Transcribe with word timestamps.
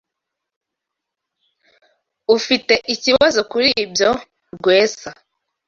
Ufite 2.35 2.73
ikibazo 2.93 3.39
kuri 3.51 3.69
ibyo, 3.83 4.09
Rwesa? 4.55 5.09